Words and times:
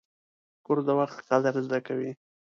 کورس 0.65 0.83
د 0.87 0.91
وخت 0.99 1.17
قدر 1.29 1.53
زده 1.65 1.79
کوي. 1.87 2.11